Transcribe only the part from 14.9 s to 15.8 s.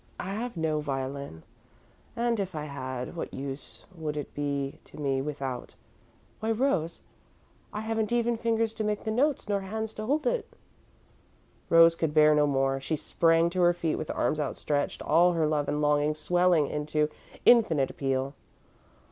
all her love